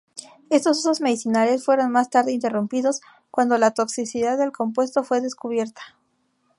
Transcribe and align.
Estos 0.49 0.79
usos 0.79 0.99
medicinales 0.99 1.63
fueron 1.63 1.91
más 1.91 2.09
tarde 2.09 2.31
interrumpidos 2.31 3.01
cuando 3.29 3.59
la 3.59 3.69
toxicidad 3.69 4.35
del 4.35 4.51
compuesto 4.51 5.03
fue 5.03 5.21
descubierta. 5.21 5.83